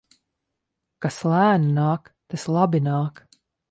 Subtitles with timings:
[1.05, 3.27] Kas lēni nāk, tas labi nāk.